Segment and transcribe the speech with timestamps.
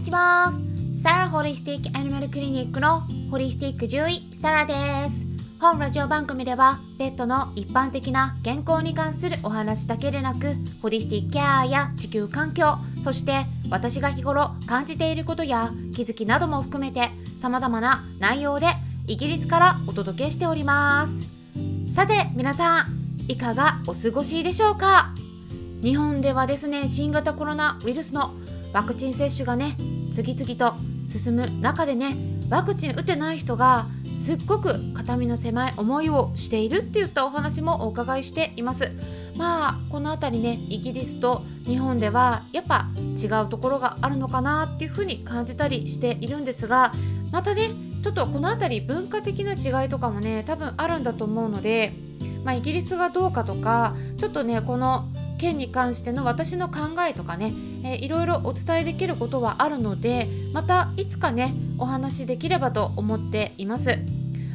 [0.00, 0.54] にちは。
[0.94, 4.72] サラホリスティックアニマルクリニックのホリスティック獣医サラで
[5.10, 5.26] す。
[5.60, 18.68] 本ラジオ番組ではペットの一般的な健康に関するお話だけでなくホリスティックケアや地球環境そして私が日頃感じていることや気づきなども含めて様々な内容で
[19.06, 21.12] イギリスからお届けしております。
[21.94, 25.12] さて皆さんいかがお過ごしでしょうか？
[25.82, 28.32] 日本ではですね新型コロナウイルスの
[28.72, 29.76] ワクチン接種がね
[30.12, 30.74] 次々と
[31.06, 32.16] 進む中でね
[32.48, 38.92] ワクチン打てない人がすっごく肩身の狭い思いをしているって言ったお話もお伺いしています。
[39.36, 46.92] まあこの辺りねイギリスと日本ではやっぱ違うところがあるのかなっていうふうに感じたりしているんですが
[47.32, 47.70] またね
[48.02, 51.92] ちょっとこの辺り文化的な違いとかもね多分あるんだと思うので、
[52.44, 55.08] まあ、イギリスがどうかとかちょっとねこの
[55.40, 57.52] 件に関しての私の考えとかね、
[57.82, 63.98] えー、いろいろお伝えできることはあるのでまたいつかねお話できればと思っています。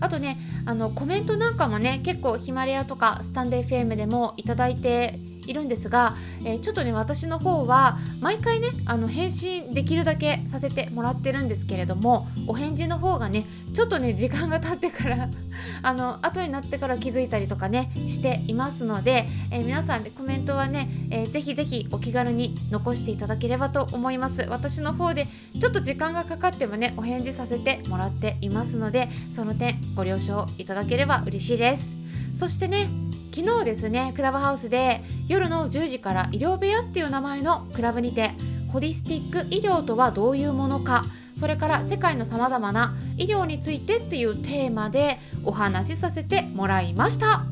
[0.00, 15.28] あとねあのコメントなんかもね結構ヒマラヤとかスタンデー FM でもいただいているんですが、えー、ちょっとね私の方は毎回ねあの返信できるだけさせてもらってるんですけれどもお返事の方がねちょっとね時間が経ってから
[15.82, 24.46] あの後になってから気づいたりとかねしていますので、えー、皆さんでコメントはね、えー、ぜひぜひお気軽に残していただければと思います。
[24.48, 25.26] 私の方で
[25.60, 31.96] ちょっと時間がかかってもねお返事させてもらっていますのでその点ご了承いただければ嬉しいです。
[32.32, 32.88] そしてね
[33.34, 38.32] 昨日ですねクラブハウスで夜の10時から医療部屋っていう名前のクラブにて
[38.70, 47.46] ホリスティック医療とはどういうものかそれから世界のさまざまな医療についてっていうテーマでお話しさせてもらいました。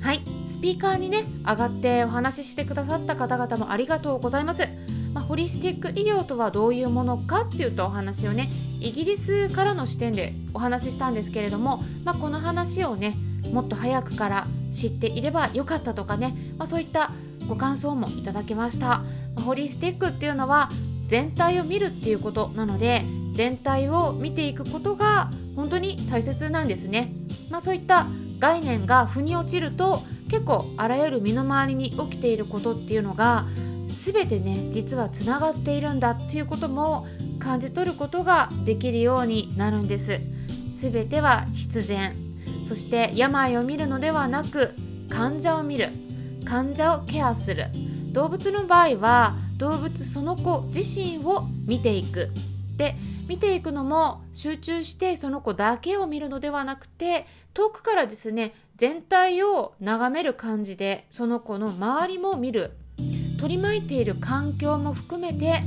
[0.00, 4.66] はいスピーカーにね上がってお話ししてくださった方々もありがとうございます、
[5.12, 8.50] まあ、ホリスティック医療とはどういうものかっていうとお話をね
[8.80, 13.16] イギリスからの視点でお話ししたんですけれども、まあ、この話をね
[13.52, 17.10] もっと早くから知っていればよかったとかね、まあ、そういった
[17.48, 19.02] ご感想もいただけました、
[19.34, 20.70] まホリスティックっていうのは
[21.06, 23.04] 全体を見るっていうことなので
[23.34, 27.12] 全体を見ていくことが本当に大切なんですね、
[27.50, 28.06] まあ、そういった
[28.38, 33.46] 概念が腑に落ちると結構あらゆる身の回りに起きていることっていうのが
[33.88, 37.06] 全てね実はつながっているんだっていうことも
[37.38, 40.20] 感じ取ることができるようになるんです。
[40.74, 42.27] 全ては必然。
[42.68, 44.74] そして病を見るのではなく
[45.08, 45.88] 患者を見る
[46.44, 47.68] 患者をケアする。
[48.12, 52.28] 動物の場合は動物その子自身を見ていく。
[52.76, 52.94] で
[53.26, 62.72] 見ていくのも集中してその子だけを見るのではなくて遠くからですね全体を眺める感じでその子の周りも見る。
[63.40, 65.62] 取り巻いている環境も含めて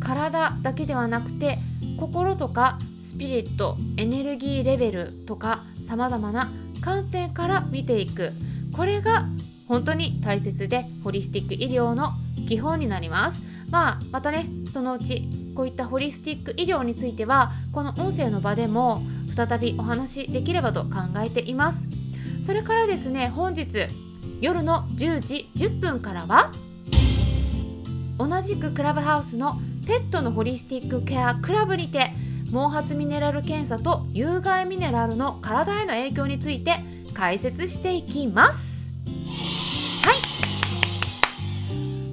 [0.00, 1.58] 体だけではなくて
[1.96, 8.32] 心とかスピリットエネルギーレベルとかさまざまな観点から見ていく。
[8.76, 9.26] これが
[9.68, 12.10] 本当に大切でホリスティック医療の
[12.46, 13.40] 基本になります。
[13.70, 19.02] まあまたねそのうちこういったホリスティック医療についてはこの音声の場でも
[19.34, 21.88] 再びお話しできればと考えています。
[22.42, 23.86] それからですね本日
[24.40, 26.52] 夜の10時10分からは
[28.18, 32.10] 同じくクラブハウスのペットのホリスティックケアクラブにて
[32.46, 36.80] 毛髪ミネラル検査と有害ミネラルの体への影響について
[37.14, 38.92] 解説していきます。
[40.02, 40.12] は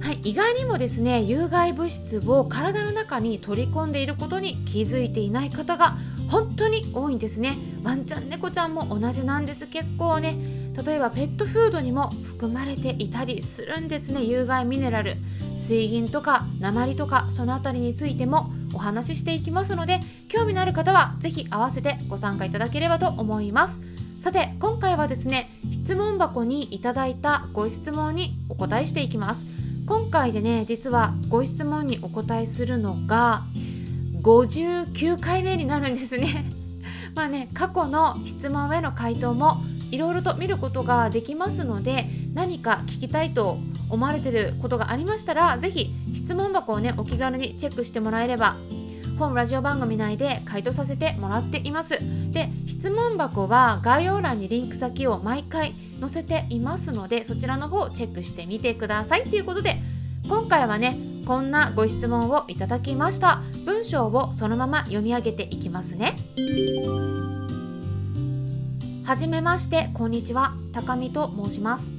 [0.00, 5.96] はい、意外にもですね有害物質を体の中に取り込んでいることに気づいていない方が
[6.28, 7.58] 本当に多いんですね。
[7.82, 9.66] ワンちゃん猫ちゃんも同じなんです。
[9.66, 10.36] 結構ね
[10.82, 14.24] 例えばペットフードにも含まれていたりするんですね。
[14.24, 15.16] 有害ミネラル。
[15.56, 23.80] 水銀とか鉛とかその辺りについてもお話ししていきますので興味のある方は是非合わせてご参加いただければと思います。
[24.18, 29.44] さて今回はですね質問箱にいただいたご質問にお答えしていきます。
[29.86, 33.42] 今回でね実はご質問にお答えするのが
[34.22, 36.50] 59回目になるんですね。
[37.14, 39.62] まあね過去の質問への回答も
[39.94, 43.58] いろいろと見ることができますので何か聞きたいと
[43.88, 48.56] 思われてることがありましたら是非質問箱をねお気軽にチェックしてもらえれば
[49.18, 52.00] 本ラジオ番組内で回答させてもらっています。
[52.32, 59.30] で質問箱は概要欄にリンク先を毎回載せていますのでそちらの方をチェックしてみてください。
[59.30, 59.76] ということで
[60.28, 63.40] 今回はねこんなご質問をいただきました。
[63.64, 66.16] 文章をそのまま読み上げていきますね。
[69.04, 71.92] はじめましてこんにちは高見と申します。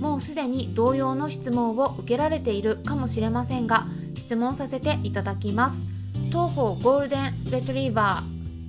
[0.00, 5.82] もうすでに同様の質問を受けられているかもしれませんが質問させていただきます。
[6.30, 8.22] 東方ゴールデンレトリーバ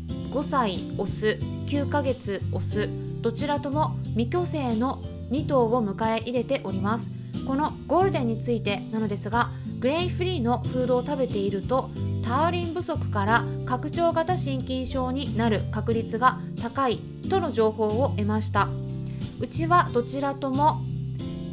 [0.09, 2.89] ー5歳オス9ヶ月オス
[3.21, 7.11] どちらとも未去勢の2頭を迎え入れております。
[7.47, 11.89] このゴールデンについてなのですがグレインフリーのフードを食べていると
[12.23, 16.99] タウリン不足から拡張型心筋症になる確率が高い
[17.29, 18.69] との情報を得ました。
[19.39, 20.81] うちはどちらとも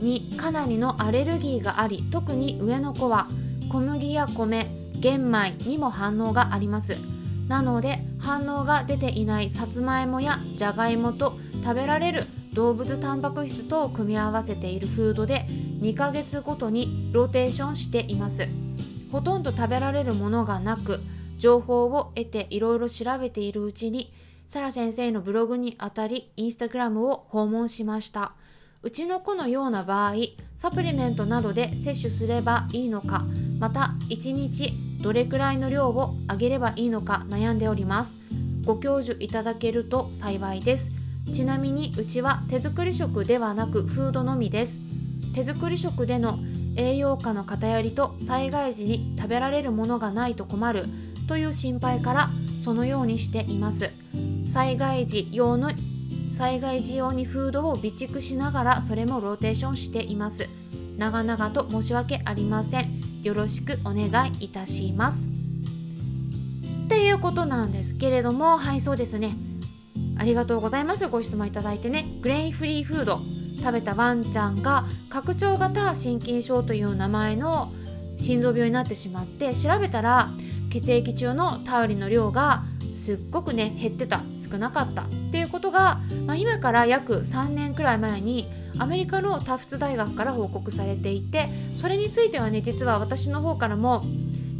[0.00, 3.28] にかなりのアレルギーがあり特に上の子は
[3.68, 6.96] 小麦や米玄米にも反応があります。
[7.48, 12.24] なので反応が出ていないさつまいもやじゃがいもと食べられる
[12.54, 15.46] 動物タンパク質とを組み合わせているフードで
[15.80, 18.65] 2ヶ月ごとにローテーションしています。
[19.10, 21.00] ほとんど食べられるものがなく
[21.38, 24.12] 情報を得ていろいろ調べているうちに
[24.46, 28.32] サラ先生のブログにあたりインスタグラムを訪問しました。
[28.82, 30.14] うちの子のような場合
[30.54, 33.24] サプリメントなどで摂取すればいいのか
[33.58, 34.72] また1日
[35.02, 38.14] どれくらいの量をあげればいいのか悩んでおります。
[38.64, 40.92] ご教授いただけると幸いです。
[41.32, 44.78] ちなみにうちは手作り食ではなくフードのみです。
[45.34, 46.38] 手作り食での
[46.76, 50.86] 栄養価の偏りと災害時に食べられるものがないと困る
[51.28, 52.30] という心配から
[52.62, 53.90] そのようにしています。
[54.46, 55.70] 災害時用の
[56.28, 60.48] 災害時用にフードを備蓄しながらそれもローテーションしています。
[60.96, 63.22] 長々と申し訳ありません。
[63.22, 65.28] よろしくお願いいたします。
[66.86, 69.36] っていうことなんですけれどもはいそうですね。
[70.18, 71.08] ありがとうございます。
[71.08, 72.06] ご質問いただいてね。
[72.22, 73.20] グレインフリーフード。
[73.58, 77.72] 食べたワンちゃんが拡張型心筋症という名前の
[78.16, 80.30] 心臓病になってしまって調べたら
[80.70, 82.64] 血液中のタウリの量が
[82.94, 88.48] すっごくね減ってた少なかったっていうことが、まあ、今から約3年くらい前に
[88.78, 94.04] アメリカのタフツ大学から報告されていてそれについてはね実は私の方からも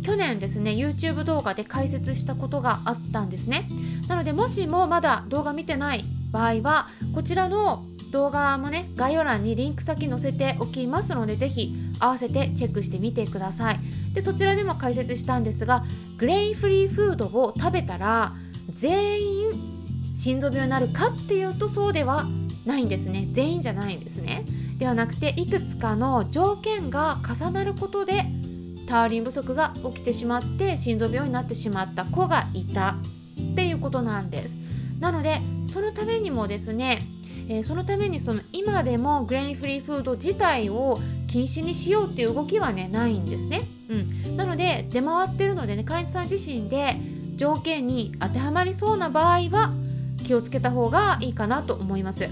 [0.03, 3.69] 去年ですね YouTube 動画で解説したことがあったんですね。
[4.07, 7.85] なのでもしもまだ動画見てない場合はこちらの
[8.17, 13.81] 動画もね概要欄にリンク先載せておきますのでぜひ合わせてチェックしてみてください。
[14.15, 15.85] でそちらでも解説したんですが
[16.17, 18.35] グレインフリーフードを食べたら
[18.73, 22.27] 全員心臓病になるかっていうとそうでは
[22.65, 23.29] ないんですね。
[23.33, 24.47] 全員じゃないんですね。
[24.79, 28.25] ではなくていくつかの条件が重なることで
[28.89, 32.97] ターリン不足が起きてしまって心臓病になってしまった子がいた
[33.53, 34.57] っていうことなんです。
[35.01, 37.07] なのでそのためにもですね
[37.49, 46.97] えー、そのためにその今でもグレインフリーフード自体を禁止にしようっていう動きはねないんですね、うん、なので出回ってるのでね飼い主さん自身で
[47.37, 49.73] 条件に当てはまりそうな場合は
[50.25, 52.29] 気をつけた方がいいかなと思います。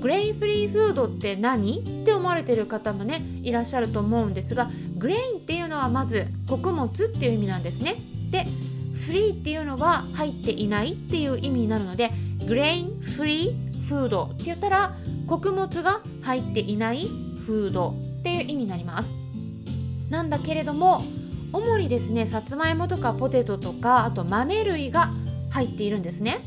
[0.00, 7.94] グレインフリーフードって何って思われてる方もねいらっしゃると思うんですがグレインっていうのはまず穀物っていう意味なんですね。
[8.30, 8.46] で
[8.94, 12.10] フリーっていうのは入っていないっていう意味になるので
[12.46, 14.96] グレインフリーフードって言ったら
[15.26, 17.08] 穀物が入っていない
[17.46, 19.12] フードっていう意味になります
[20.08, 21.04] なんだけれども
[21.52, 25.10] 主にですねさつまいもとかポテトとかあと豆類が
[25.50, 26.38] 入っているんですね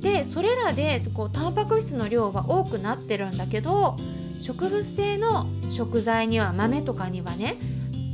[0.00, 3.96] でそれらでこうタンパク質の量は多くなってるんだけど
[4.38, 7.56] 植物性の食材には豆とかにはね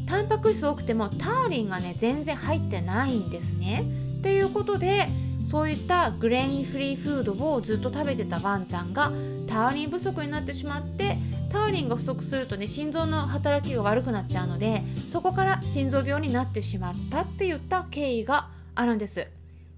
[0.07, 3.85] タンパク質多くてもターリンがね全然入ってないんですね。
[4.19, 5.09] っていうことで
[5.45, 9.13] そういったグレインフリーフードをずっと食べてたワンちゃんが
[9.47, 11.17] タウリン不足になってしまって
[11.51, 19.27] タウリンが不足するとね心臓の働きが悪くなっちゃうのでそこから心臓病になってしまったって言った経緯があるんです。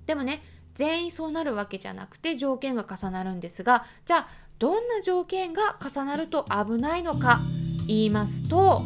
[0.07, 0.43] でもね
[0.75, 7.41] 全員そうなるわけじゃなくて条件が重なるんですがじゃあどんな条件が重なると危ないのか
[7.87, 8.83] 言いますと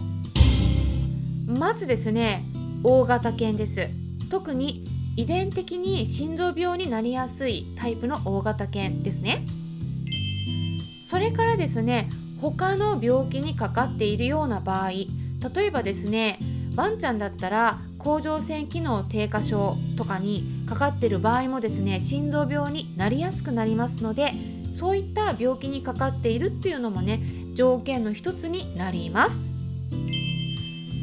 [1.47, 2.45] まずですね
[2.83, 3.88] 大型犬です。
[4.31, 4.85] 特に
[5.16, 9.44] 遺伝的に心臓病になりやすいタイプの大型犬ですね。
[11.04, 12.09] それからですね
[12.40, 15.09] 他の病気にかかっているような場合例
[15.66, 16.38] えばですね
[16.75, 24.33] ワンちゃんだったら甲状腺機能低下症とかにかかってる場合もですね心臓病になりやすくなりますので
[24.73, 27.23] そういった病気にかかっているっていうのもね
[27.54, 29.50] 条件の一つになります。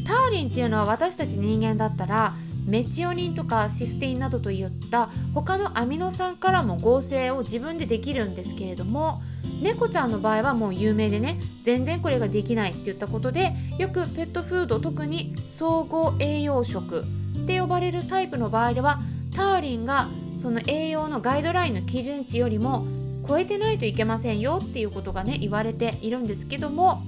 [0.05, 2.33] ターリンっていうのは私たち人間だったら
[2.65, 9.21] メチオニンとかシステインなどといった他のアミノ酸からも合成を自分でできるんですけれども
[9.61, 17.05] 猫ちゃんの場合はもう有名でね全然これができないって言ったことでよくペットフード特に総合栄養食っ
[17.45, 19.01] て呼ばれるタイプの場合では
[19.35, 22.85] ターリンがその栄養のガイドラインの基準値よりも
[23.27, 27.03] 超えてないといけませんよっていうことがね言われているんですけども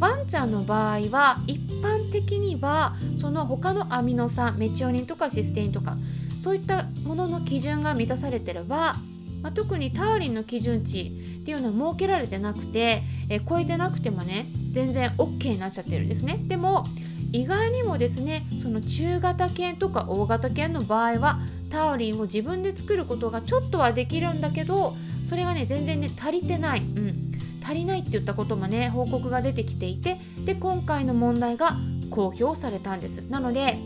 [0.00, 5.96] ワンちゃんの場合は一般的にはその他のアミノ酸メチオニンとかシステインとか
[6.40, 8.96] そういったものの基準が満たされてれば、
[9.42, 16.38] まあ、特にタウリンの基準値っていうのは設けられてなくて、え超えてなくてもね全然 OK になっちゃってるんですね。
[16.46, 16.86] でも
[17.32, 24.96] 意外にもですねその中型犬とか大型犬の場合はタウリンを自分で作ることがちょっとはできるんだけど
[25.28, 27.30] それがね全然ね足りてない、うん、
[27.62, 31.76] 足りないって言ったこともね報告が出てきていてで今回の問題が
[32.10, 33.18] 公表されたんです。
[33.28, 33.78] なので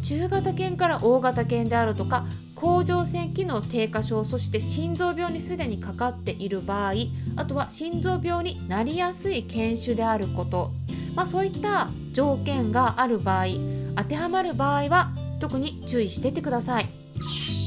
[0.00, 2.24] 中型犬から大型犬であるとか
[2.54, 6.92] 甲状腺機能低下症そして心臓病にすでにかかっている場合
[7.36, 10.72] あとは心臓病になりやすい犬種であること、
[11.14, 13.46] まあ、そういった条件がある場合
[13.96, 17.65] 当てはまる場合は特に注意しててください。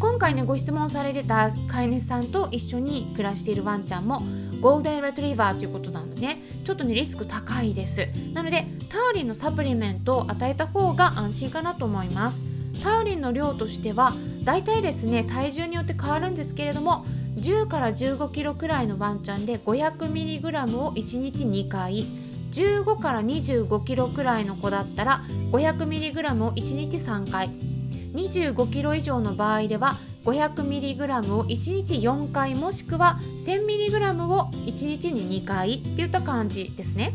[0.00, 4.22] 今回ねご質問されてた飼い主さんと一緒に暮らしているワンちゃんも
[4.58, 8.08] ゴールデンレトリバーということなので、ね、ちょっとねリスク高いです。
[8.32, 12.40] なのでタウリンのサプリメントを与えた方が安心かなと思います。
[12.82, 17.04] タウリンの量としてはだいたいですね体重によって変わるんですけれども
[17.36, 22.06] 10から15キロくらいのワンちゃんで 500mg を1日2回。
[22.52, 27.69] 15から25キロくらいの子だったら 500mg を1日3回。
[28.14, 37.12] 25キロ以上の場合では 500mg を1日4回もしくは 1000mg を1日に2回っていった感じですね。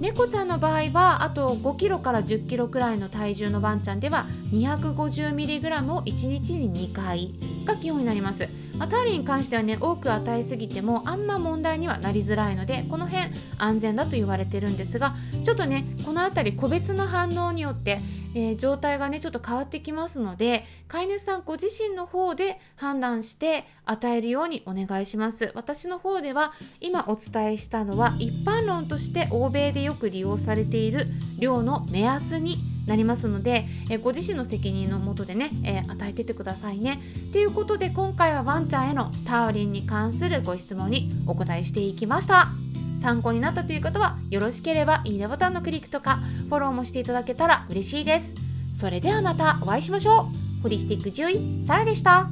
[0.00, 7.32] 猫ちゃんの場合はあと5キロから10キロくらいの体重のワンちゃんでは 250mg を1日に2回
[7.64, 18.00] が基本になります、まあ、タウリに関してはね多く与えすぎてもあんま問題にはなりづらいのでこの辺安全だと言われてるんですがちょっとねこの辺り個別の反応によって
[18.34, 31.06] えー、状態がねちょっと変わってきますので飼い主さんご自身の方で判断して与えるようにお願いします私の方では今お伝えしたのは一般論として欧米でよく利用されている
[31.38, 37.00] 量の目安になりますので、え、ご自身の責任のもとでね、えー、与えててくださいね。
[37.32, 42.63] ということで今回はワンちゃんへのタウリンに関するご質問にお答えしていきました。
[43.04, 48.34] 参考になったという方はよろしければいいねボタンのクリックとかフォローもしていただけたら嬉しいです。
[48.72, 50.62] それではまたお会いしましょう。
[50.62, 52.30] ホリスティック獣医、サラでした。